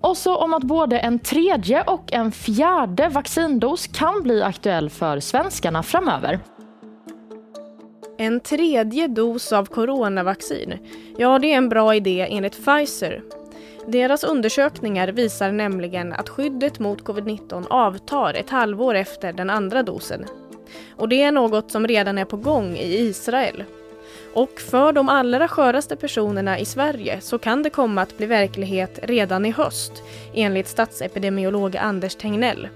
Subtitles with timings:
[0.00, 5.20] Och så om att både en tredje och en fjärde vaccindos kan bli aktuell för
[5.20, 6.38] svenskarna framöver.
[8.18, 10.78] En tredje dos av coronavaccin.
[11.16, 13.22] Ja, det är en bra idé enligt Pfizer.
[13.86, 20.24] Deras undersökningar visar nämligen att skyddet mot covid-19 avtar ett halvår efter den andra dosen.
[20.96, 23.64] Och det är något som redan är på gång i Israel.
[24.32, 28.98] Och för de allra sköraste personerna i Sverige så kan det komma att bli verklighet
[29.02, 29.92] redan i höst,
[30.34, 32.68] enligt statsepidemiolog Anders Tegnell.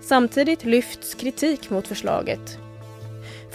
[0.00, 2.58] Samtidigt lyfts kritik mot förslaget.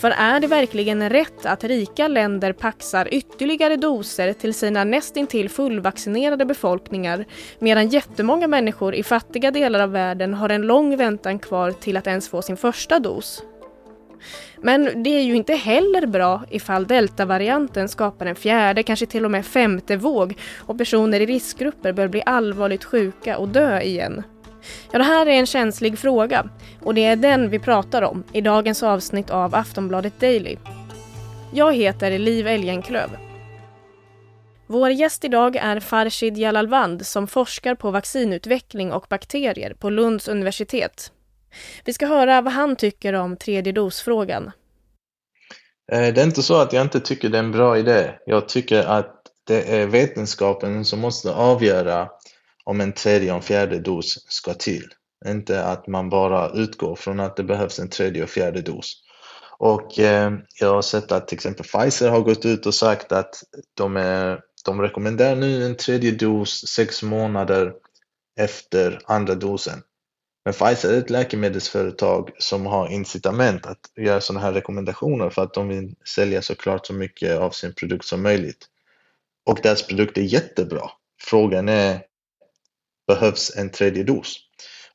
[0.01, 6.45] För är det verkligen rätt att rika länder paxar ytterligare doser till sina nästintill fullvaccinerade
[6.45, 7.25] befolkningar
[7.59, 12.07] medan jättemånga människor i fattiga delar av världen har en lång väntan kvar till att
[12.07, 13.43] ens få sin första dos?
[14.61, 19.31] Men det är ju inte heller bra ifall deltavarianten skapar en fjärde, kanske till och
[19.31, 24.23] med femte våg och personer i riskgrupper bör bli allvarligt sjuka och dö igen.
[24.91, 26.49] Ja, det här är en känslig fråga
[26.83, 30.57] och det är den vi pratar om i dagens avsnitt av Aftonbladet Daily.
[31.53, 33.09] Jag heter Liv Elgenklöv.
[34.67, 41.11] Vår gäst idag är Farshid Jalalvand som forskar på vaccinutveckling och bakterier på Lunds universitet.
[41.85, 44.51] Vi ska höra vad han tycker om tredje dosfrågan.
[45.91, 48.11] Eh, det är inte så att jag inte tycker det är en bra idé.
[48.25, 49.15] Jag tycker att
[49.47, 52.09] det är vetenskapen som måste avgöra
[52.63, 54.87] om en tredje och en fjärde dos ska till.
[55.25, 58.93] Inte att man bara utgår från att det behövs en tredje och fjärde dos.
[59.57, 63.43] Och eh, jag har sett att till exempel Pfizer har gått ut och sagt att
[63.73, 67.73] de, är, de rekommenderar nu en tredje dos sex månader
[68.39, 69.81] efter andra dosen.
[70.45, 75.53] Men Pfizer är ett läkemedelsföretag som har incitament att göra sådana här rekommendationer för att
[75.53, 78.67] de vill sälja såklart så mycket av sin produkt som möjligt.
[79.45, 80.89] Och deras produkt är jättebra.
[81.21, 82.03] Frågan är,
[83.07, 84.37] behövs en tredje dos?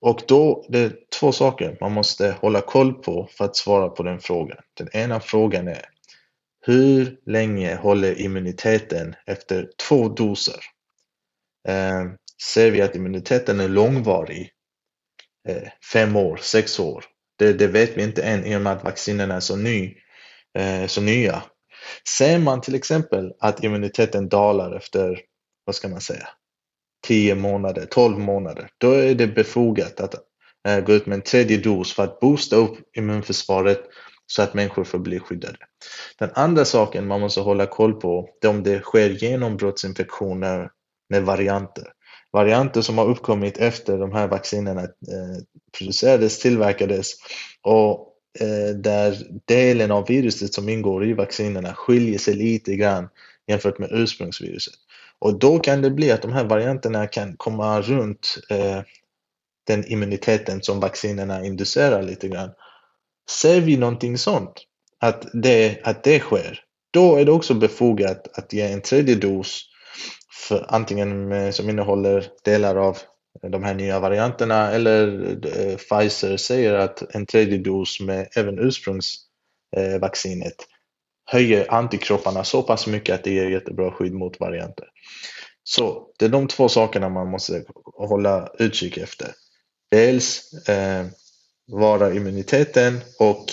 [0.01, 4.03] Och då, det är två saker man måste hålla koll på för att svara på
[4.03, 4.59] den frågan.
[4.75, 5.85] Den ena frågan är,
[6.61, 10.61] hur länge håller immuniteten efter två doser?
[11.69, 12.05] Eh,
[12.55, 14.53] ser vi att immuniteten är långvarig
[15.49, 17.05] Eh, fem år, sex år.
[17.39, 19.97] Det, det, vet vi inte än i och med att vaccinerna är så, ny,
[20.59, 21.43] eh, så nya.
[22.09, 25.21] Ser man till exempel att immuniteten dalar efter,
[25.65, 26.29] vad ska man säga,
[27.07, 30.15] 10 månader, 12 månader, då är det befogat att
[30.69, 33.81] eh, gå ut med en tredje dos för att boosta upp immunförsvaret
[34.27, 35.59] så att människor får bli skyddade.
[36.19, 40.71] Den andra saken man måste hålla koll på är om det sker genombrottsinfektioner
[41.11, 41.93] med varianter
[42.37, 45.39] varianter som har uppkommit efter de här vaccinerna eh,
[45.79, 47.13] producerades, tillverkades
[47.63, 53.09] och eh, där delen av viruset som ingår i vaccinerna skiljer sig lite grann
[53.47, 54.75] jämfört med ursprungsviruset.
[55.19, 58.81] Och då kan det bli att de här varianterna kan komma runt eh,
[59.67, 62.51] den immuniteten som vaccinerna inducerar lite grann.
[63.31, 64.53] Ser vi någonting sånt,
[65.01, 66.61] att det, att det sker,
[66.91, 69.76] då är det också befogat att ge en tredje dos
[70.49, 72.99] för, antingen med, som innehåller delar av
[73.43, 78.59] eh, de här nya varianterna eller eh, Pfizer säger att en tredje dos med även
[78.59, 80.67] ursprungsvaccinet eh,
[81.31, 84.87] höjer antikropparna så pass mycket att det ger jättebra skydd mot varianter.
[85.65, 87.65] Så det är de två sakerna man måste
[87.95, 89.29] hålla utkik efter.
[89.91, 91.07] Dels eh,
[91.67, 93.45] vara immuniteten och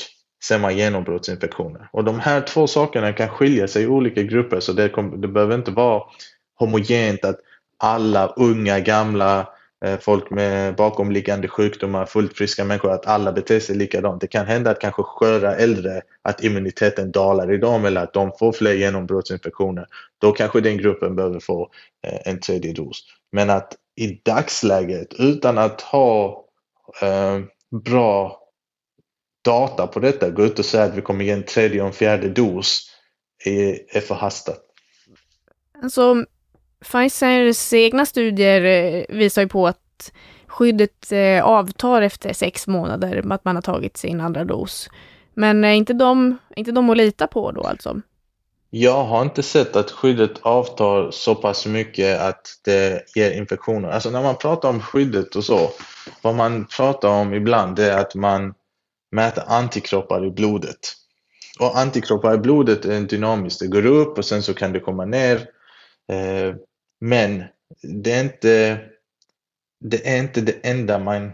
[0.44, 1.90] ser genombrottsinfektioner.
[1.92, 5.28] Och de här två sakerna kan skilja sig i olika grupper så det, kom, det
[5.28, 6.04] behöver inte vara
[6.60, 7.40] homogent att
[7.78, 9.48] alla unga, gamla,
[9.86, 14.22] eh, folk med bakomliggande sjukdomar, fullt friska människor, att alla beter sig likadant.
[14.22, 18.32] Det kan hända att kanske sköra äldre, att immuniteten dalar i dem eller att de
[18.40, 19.88] får fler genombrottsinfektioner.
[20.22, 21.70] Då kanske den gruppen behöver få
[22.08, 23.04] eh, en tredje dos.
[23.32, 26.46] Men att i dagsläget, utan att ha
[27.02, 27.40] eh,
[27.84, 28.43] bra
[29.44, 31.94] data på detta, gå ut och säga att vi kommer ge en tredje och en
[31.94, 32.90] fjärde dos
[33.46, 34.60] är, är förhastat.
[35.84, 36.26] Alltså,
[36.84, 40.12] Pfizers egna studier eh, visar ju på att
[40.48, 44.90] skyddet eh, avtar efter sex månader att man har tagit sin andra dos.
[45.34, 48.02] Men är inte de, inte de att lita på då alltså?
[48.70, 53.90] Jag har inte sett att skyddet avtar så pass mycket att det ger infektioner.
[53.90, 55.72] Alltså när man pratar om skyddet och så,
[56.22, 58.54] vad man pratar om ibland är att man
[59.14, 60.80] mäta antikroppar i blodet.
[61.60, 65.06] Och antikroppar i blodet är dynamiskt, det går upp och sen så kan det komma
[65.06, 65.38] ner.
[66.12, 66.56] Eh,
[67.02, 67.44] men
[67.82, 68.80] det är inte
[69.80, 71.32] det, är inte det enda man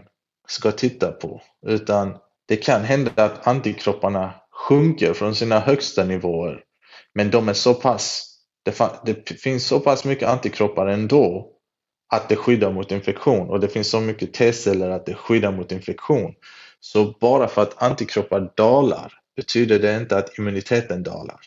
[0.48, 2.16] ska titta på, utan
[2.48, 6.62] det kan hända att antikropparna sjunker från sina högsta nivåer.
[7.14, 8.36] Men de är så pass,
[9.04, 11.52] det finns så pass mycket antikroppar ändå
[12.12, 15.72] att det skyddar mot infektion och det finns så mycket T-celler att det skyddar mot
[15.72, 16.34] infektion.
[16.80, 21.40] Så bara för att antikroppar dalar betyder det inte att immuniteten dalar.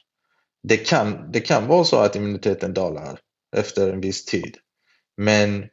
[0.64, 3.20] Det kan, det kan vara så att immuniteten dalar
[3.56, 4.58] efter en viss tid.
[5.18, 5.66] Men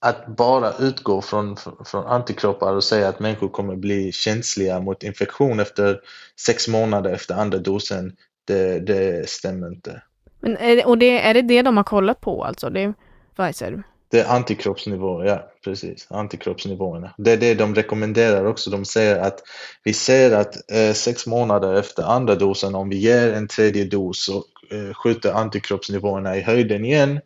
[0.00, 5.60] att bara utgå från, från antikroppar och säga att människor kommer bli känsliga mot infektion
[5.60, 6.00] efter
[6.40, 10.02] sex månader efter andra dosen, det, det stämmer inte.
[10.40, 12.70] Men är det, och det, är det det de har kollat på alltså?
[12.70, 12.94] Det är
[13.36, 13.82] Pfizer?
[14.10, 16.06] Det är antikroppsnivå, ja precis.
[16.10, 17.14] Antikroppsnivåerna.
[17.18, 18.70] Det är det de rekommenderar också.
[18.70, 19.40] De säger att
[19.84, 24.24] vi ser att eh, sex månader efter andra dosen, om vi ger en tredje dos
[24.24, 24.36] så
[24.70, 27.20] eh, skjuter antikroppsnivåerna i höjden igen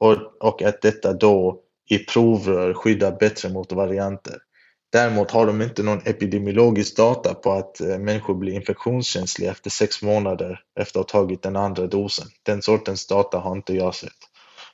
[0.00, 1.60] och, och att detta då
[1.90, 4.38] i provrör skyddar bättre mot varianter.
[4.92, 10.02] Däremot har de inte någon epidemiologisk data på att eh, människor blir infektionskänsliga efter sex
[10.02, 12.26] månader efter att ha tagit den andra dosen.
[12.42, 14.12] Den sortens data har inte jag sett.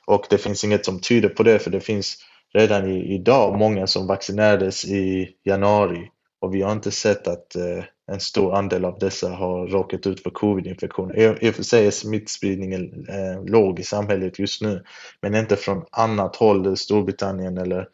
[0.07, 2.17] Och det finns inget som tyder på det för det finns
[2.53, 6.09] redan i, idag många som vaccinerades i januari
[6.41, 10.23] och vi har inte sett att eh, en stor andel av dessa har råkat ut
[10.23, 11.15] för covid-infektion.
[11.15, 14.83] I och för sig är smittspridningen eh, låg i samhället just nu,
[15.21, 17.87] men inte från annat håll, Storbritannien eller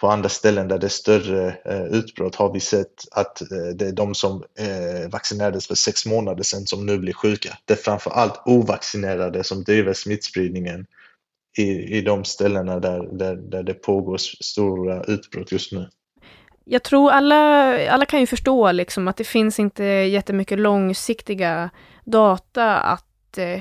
[0.00, 3.86] på andra ställen där det är större eh, utbrott har vi sett att eh, det
[3.86, 7.58] är de som eh, vaccinerades för sex månader sedan som nu blir sjuka.
[7.64, 10.86] Det är framför allt ovaccinerade som driver smittspridningen
[11.58, 15.88] i, i de ställena där, där, där det pågår stora utbrott just nu.
[16.64, 17.36] Jag tror alla,
[17.90, 21.70] alla kan ju förstå liksom att det finns inte jättemycket långsiktiga
[22.04, 23.60] data att, eh,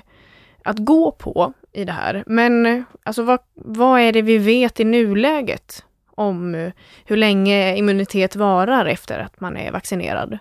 [0.64, 2.24] att gå på i det här.
[2.28, 6.72] Men alltså vad, vad är det vi vet i nuläget om eh,
[7.06, 10.38] hur länge immunitet varar efter att man är vaccinerad?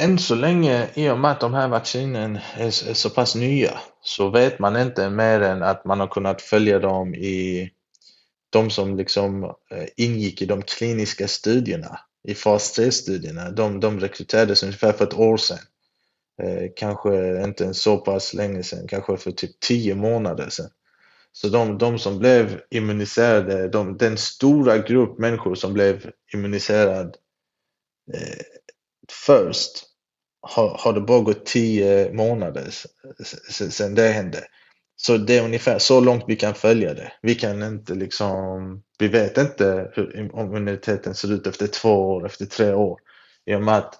[0.00, 3.80] Än så länge, i och med att de här vaccinen är, är så pass nya,
[4.02, 7.70] så vet man inte mer än att man har kunnat följa dem i
[8.50, 14.62] de som liksom eh, ingick i de kliniska studierna, i fas 3-studierna, de, de rekryterades
[14.62, 15.58] ungefär för ett år sedan.
[16.42, 20.70] Eh, kanske inte så pass länge sedan, kanske för typ 10 månader sedan.
[21.32, 27.16] Så de, de som blev immuniserade, de, den stora grupp människor som blev immuniserad
[28.14, 28.51] eh,
[29.26, 29.84] först
[30.42, 32.70] har, har det bara gått 10 månader
[33.70, 34.44] sedan det hände.
[34.96, 37.12] Så det är ungefär så långt vi kan följa det.
[37.22, 42.46] Vi kan inte liksom, vi vet inte hur immuniteten ser ut efter två år, efter
[42.46, 42.98] tre år.
[43.46, 43.94] I och med att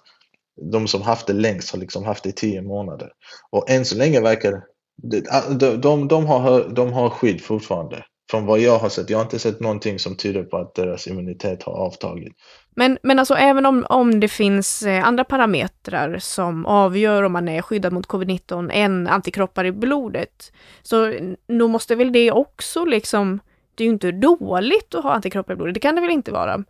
[0.71, 3.11] de som haft det längst har liksom haft det i tio månader.
[3.51, 4.63] Och än så länge verkar
[5.01, 8.05] de, de, de, har, de har skydd fortfarande.
[8.31, 9.09] Från vad jag har sett.
[9.09, 12.33] Jag har inte sett någonting som tyder på att deras immunitet har avtagit.
[12.75, 17.47] Men, men alltså även om, om det finns eh, andra parametrar som avgör om man
[17.47, 21.13] är skyddad mot covid-19 än antikroppar i blodet, så
[21.47, 23.39] nog måste väl det också liksom,
[23.75, 26.31] det är ju inte dåligt att ha antikroppar i blodet, det kan det väl inte
[26.31, 26.63] vara?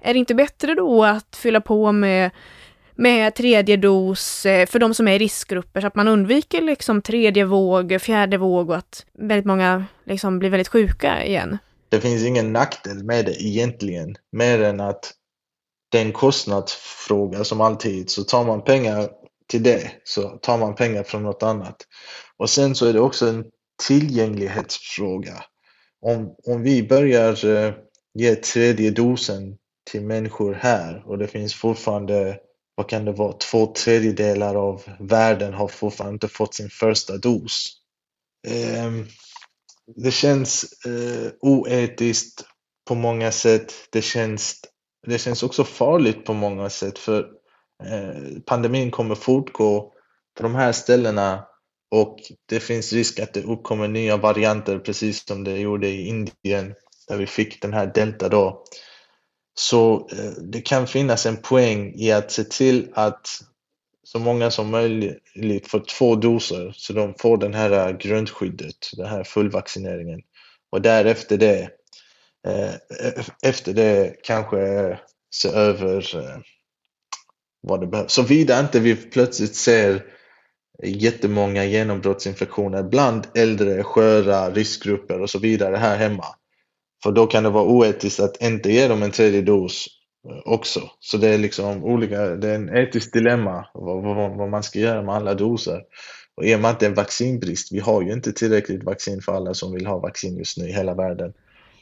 [0.00, 2.30] Är det inte bättre då att fylla på med,
[2.94, 7.02] med tredje dos eh, för de som är i riskgrupper så att man undviker liksom
[7.02, 11.58] tredje våg, fjärde våg och att väldigt många liksom blir väldigt sjuka igen?
[11.88, 15.12] Det finns ingen nackdel med det egentligen, mer än att
[15.88, 18.10] det är en kostnadsfråga som alltid.
[18.10, 19.10] Så tar man pengar
[19.46, 21.76] till det så tar man pengar från något annat.
[22.36, 23.44] Och sen så är det också en
[23.86, 25.44] tillgänglighetsfråga.
[26.00, 27.74] Om, om vi börjar eh,
[28.14, 29.56] ge tredje dosen
[29.90, 32.38] till människor här och det finns fortfarande,
[32.74, 37.72] vad kan det vara, två tredjedelar av världen har fortfarande inte fått sin första dos.
[38.48, 39.06] Ehm,
[39.96, 42.44] det känns eh, oetiskt
[42.88, 43.74] på många sätt.
[43.90, 44.60] Det känns
[45.10, 47.18] det känns också farligt på många sätt för
[47.84, 49.92] eh, pandemin kommer fortgå
[50.36, 51.44] på de här ställena
[51.90, 56.74] och det finns risk att det uppkommer nya varianter precis som det gjorde i Indien
[57.08, 58.64] där vi fick den här delta då.
[59.54, 63.28] Så eh, det kan finnas en poäng i att se till att
[64.02, 69.24] så många som möjligt får två doser så de får den här grundskyddet, den här
[69.24, 70.20] fullvaccineringen.
[70.70, 71.70] Och därefter det
[72.46, 72.74] Eh,
[73.42, 74.58] efter det kanske
[75.34, 76.38] se över eh,
[77.62, 78.12] vad det behövs.
[78.12, 80.04] Såvida inte vi plötsligt ser
[80.82, 86.24] jättemånga genombrottsinfektioner bland äldre, sköra, riskgrupper och så vidare här hemma.
[87.02, 89.86] För då kan det vara oetiskt att inte ge dem en tredje dos
[90.28, 90.80] eh, också.
[91.00, 94.78] Så det är liksom olika, det är en etiskt dilemma vad, vad, vad man ska
[94.78, 95.82] göra med alla doser.
[96.36, 99.32] Och i och med att det är vaccinbrist, vi har ju inte tillräckligt vaccin för
[99.32, 101.32] alla som vill ha vaccin just nu i hela världen.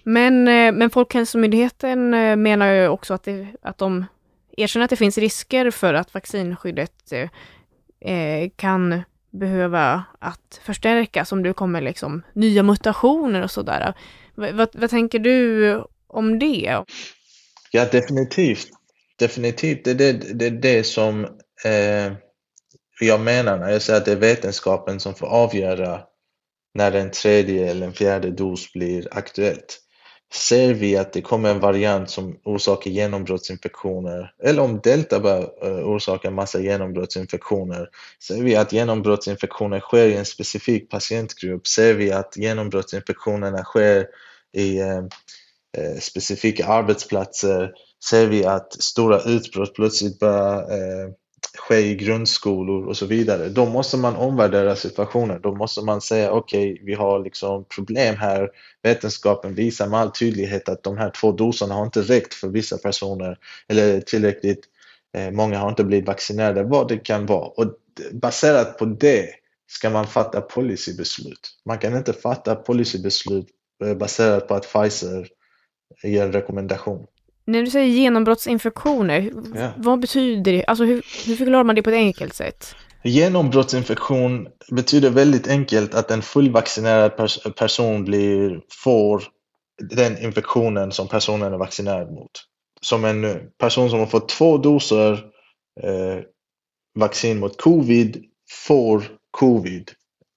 [0.04, 4.04] Men, eh, men Folkhälsomyndigheten eh, menar ju också att, det, att de
[4.56, 7.28] erkänner att det finns risker för att vaccinskyddet eh,
[8.12, 13.94] eh kan behöva att förstärkas om det kommer liksom nya mutationer och sådär.
[14.34, 16.82] Vad, vad, vad tänker du om det?
[17.70, 18.68] Ja, definitivt.
[19.18, 19.84] Definitivt.
[19.84, 21.24] Det är det, det, det som
[21.64, 22.12] eh,
[23.00, 26.00] jag menar när jag säger att det är vetenskapen som får avgöra
[26.74, 29.80] när en tredje eller en fjärde dos blir aktuellt.
[30.34, 35.42] Ser vi att det kommer en variant som orsakar genombrottsinfektioner eller om delta bara eh,
[35.42, 37.88] orsaka orsakar massa genombrottsinfektioner.
[38.22, 41.66] Ser vi att genombrottsinfektioner sker i en specifik patientgrupp.
[41.66, 44.06] Ser vi att genombrottsinfektionerna sker
[44.52, 44.98] i eh,
[45.78, 47.72] eh specifika arbetsplatser.
[48.10, 51.10] Ser vi att stora utbrott plötsligt börjar eh,
[51.58, 55.40] ske i grundskolor och så vidare, då måste man omvärdera situationen.
[55.42, 58.50] Då måste man säga okej, okay, vi har liksom problem här.
[58.82, 62.78] Vetenskapen visar med all tydlighet att de här två doserna har inte räckt för vissa
[62.78, 64.64] personer eller tillräckligt
[65.16, 67.46] eh, många har inte blivit vaccinerade, vad det kan vara.
[67.46, 67.74] Och
[68.12, 69.28] baserat på det
[69.66, 71.50] ska man fatta policybeslut.
[71.64, 73.46] Man kan inte fatta policybeslut
[73.84, 75.28] eh, baserat på att Pfizer
[76.02, 77.06] ger en rekommendation.
[77.46, 79.70] När du säger genombrottsinfektioner, ja.
[79.76, 80.64] vad betyder det?
[80.64, 82.74] Alltså hur, hur förklarar man det på ett enkelt sätt?
[83.04, 89.22] Genombrottsinfektion betyder väldigt enkelt att en fullvaccinerad pers person blir, får
[89.82, 92.30] den infektionen som personen är vaccinerad mot.
[92.80, 95.12] Som en person som har fått två doser
[95.82, 96.20] eh,
[96.98, 98.24] vaccin mot covid
[98.66, 99.90] får covid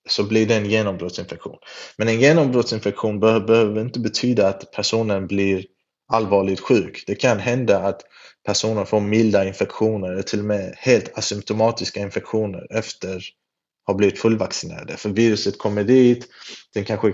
[0.10, 1.58] så blir det en genombrottsinfektion.
[1.98, 5.66] Men en genombrottsinfektion behöver inte betyda att personen blir
[6.08, 7.04] allvarligt sjuk.
[7.08, 8.02] Det kan hända att
[8.46, 13.24] personer får milda infektioner eller till och med helt asymptomatiska infektioner efter att
[13.88, 14.98] ha blivit fullvaccinerade.
[14.98, 16.28] För viruset kommer dit,
[16.74, 17.14] den kanske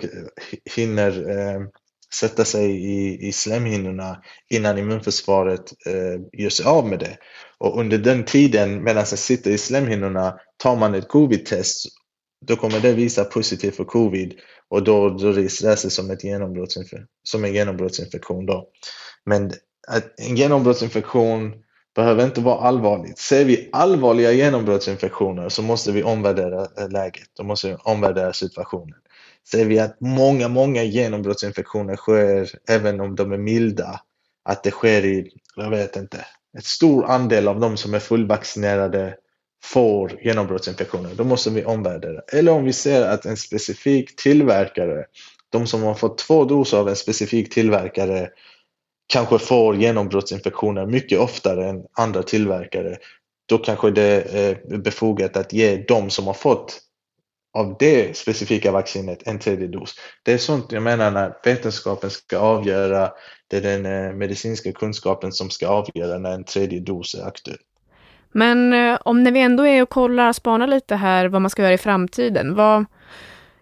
[0.75, 1.62] hinner eh,
[2.13, 7.17] sätta sig i, i slemhinnorna innan immunförsvaret eh, gör sig av med det.
[7.57, 11.88] Och under den tiden, medan den sitter i slemhinnorna, tar man ett covid-test
[12.45, 14.33] då kommer det visa positivt för covid
[14.69, 16.21] och då, då registreras det som, ett
[17.23, 18.45] som en genombrottsinfektion.
[18.45, 18.67] Då.
[19.25, 19.51] Men
[20.17, 21.53] en genombrottsinfektion
[21.95, 23.17] behöver inte vara allvarligt.
[23.17, 27.27] Ser vi allvarliga genombrottsinfektioner så måste vi omvärdera eh, läget.
[27.38, 28.95] Då måste vi omvärdera situationen.
[29.51, 34.00] Ser vi att många, många genombrottsinfektioner sker, även om de är milda,
[34.45, 36.25] att det sker i, jag vet inte,
[36.57, 39.15] ett stor andel av de som är fullvaccinerade
[39.63, 42.22] får genombrottsinfektioner, då måste vi omvärdera.
[42.34, 45.05] Eller om vi ser att en specifik tillverkare,
[45.50, 48.29] de som har fått två doser av en specifik tillverkare,
[49.08, 52.98] kanske får genombrottsinfektioner mycket oftare än andra tillverkare,
[53.46, 56.79] då kanske det eh, är befogat att ge de som har fått
[57.58, 59.96] av det specifika vaccinet en tredje dos.
[60.24, 63.12] Det är sånt jag menar när vetenskapen ska avgöra,
[63.48, 67.58] det är den eh, medicinska kunskapen som ska avgöra när en tredje dos är aktuell.
[68.34, 71.62] Men eh, om när vi ändå är och kollar, spanar lite här vad man ska
[71.62, 72.56] göra i framtiden.
[72.56, 72.86] Vad,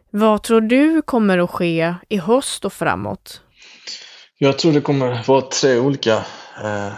[0.10, 3.42] vad tror du kommer att ske i höst och framåt?
[4.38, 6.16] Jag tror det kommer att vara tre olika
[6.64, 6.94] eh,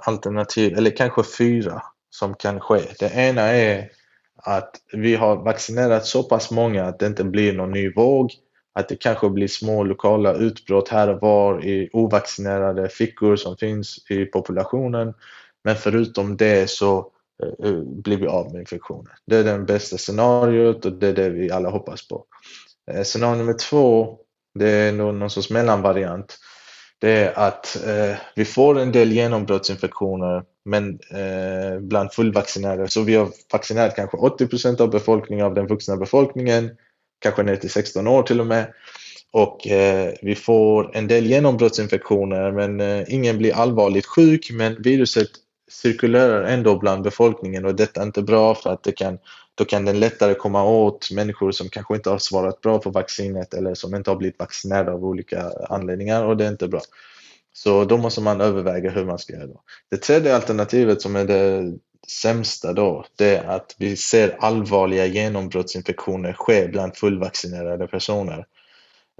[0.00, 2.80] alternativ, eller kanske fyra, som kan ske.
[2.98, 3.88] Det ena är
[4.36, 8.30] att vi har vaccinerat så pass många att det inte blir någon ny våg.
[8.72, 14.10] Att det kanske blir små lokala utbrott här och var i ovaccinerade fickor som finns
[14.10, 15.14] i populationen.
[15.66, 16.98] Men förutom det så
[17.42, 19.12] eh, eh, blir vi av med infektionen.
[19.26, 22.24] Det är det bästa scenariot och det är det vi alla hoppas på.
[22.90, 24.18] Eh, scenario nummer två,
[24.58, 26.38] det är någon sorts mellanvariant.
[26.98, 32.88] Det är att eh, vi får en del genombrottsinfektioner men eh, bland fullvaccinerade.
[32.88, 36.70] Så vi har vaccinerat kanske 80 procent av befolkningen, av den vuxna befolkningen,
[37.18, 38.72] kanske ner till 16 år till och med.
[39.32, 45.30] Och eh, vi får en del genombrottsinfektioner men ingen blir allvarligt sjuk men viruset
[45.70, 49.18] cirkulerar ändå bland befolkningen och detta är inte bra för att det kan,
[49.54, 53.54] då kan den lättare komma åt människor som kanske inte har svarat bra på vaccinet
[53.54, 56.80] eller som inte har blivit vaccinerade av olika anledningar och det är inte bra.
[57.52, 59.46] Så då måste man överväga hur man ska göra.
[59.46, 59.62] Då.
[59.90, 61.72] Det tredje alternativet som är det
[62.08, 68.46] sämsta då, det är att vi ser allvarliga genombrottsinfektioner ske bland fullvaccinerade personer.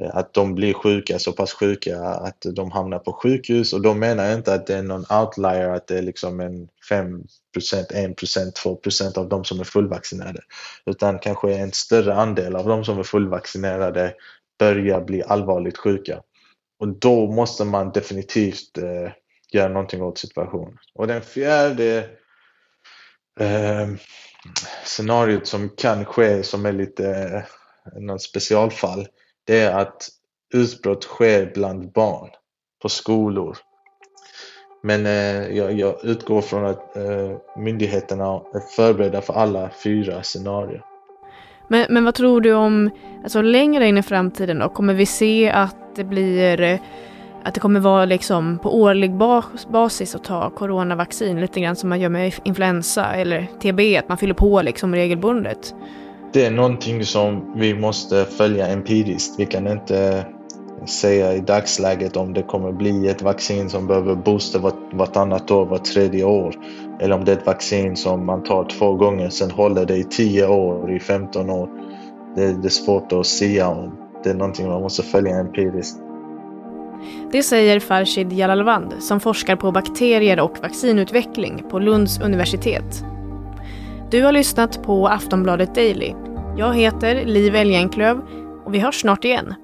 [0.02, 3.94] Eh, att de blir sjuka, så pass sjuka att de hamnar på sjukhus och då
[3.94, 7.26] menar jag inte att det är någon outlier, att det är liksom en 5%
[7.58, 10.40] 1% 2% av de som är fullvaccinerade.
[10.86, 14.14] Utan kanske en större andel av de som är fullvaccinerade
[14.58, 16.22] börjar bli allvarligt sjuka.
[16.78, 19.12] Och då måste man definitivt eh,
[19.52, 20.78] göra någonting åt situationen.
[20.94, 22.08] Och den fjärde
[23.40, 23.88] eh,
[24.84, 27.08] scenariot som kan ske som är lite
[27.94, 29.08] eh, någon specialfall
[29.46, 30.08] det är att
[30.54, 32.30] utbrott sker bland barn
[32.82, 33.56] på skolor.
[34.82, 38.24] Men eh, jag, jag, utgår från att eh, myndigheterna
[38.54, 40.82] är förberedda för alla fyra scenarier.
[41.68, 42.90] Men, men vad tror du om,
[43.22, 46.80] alltså längre in i framtiden då, kommer vi se att det blir eh,
[47.46, 49.12] att det kommer vara liksom på årlig
[49.68, 54.18] basis att ta coronavaccin, lite grann som man gör med influensa eller TB, att man
[54.18, 55.74] fyller på liksom regelbundet.
[56.32, 59.34] Det är någonting som vi måste följa empiriskt.
[59.38, 60.26] Vi kan inte
[60.86, 65.66] säga i dagsläget om det kommer bli ett vaccin som behöver boosta vart, vartannat år,
[65.66, 66.54] vart tredje år.
[67.00, 70.04] Eller om det är ett vaccin som man tar två gånger, sen håller det i
[70.04, 71.68] 10 år, i 15 år.
[72.36, 73.98] Det, det är svårt att säga om.
[74.24, 75.98] Det är någonting man måste följa empiriskt.
[77.32, 83.04] Det säger Farshid Jalalvand som forskar på bakterier och vaccinutveckling på Lunds universitet.
[84.10, 86.14] Du har lyssnat på Aftonbladet Daily.
[86.56, 88.20] Jag heter Liv Elgenklöv
[88.64, 89.54] och vi hörs snart igen.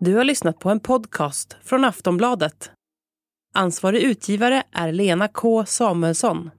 [0.00, 2.70] Du har lyssnat på en podcast från Aftonbladet.
[3.54, 6.50] Ansvarig utgivare är Lena K Samuelsson.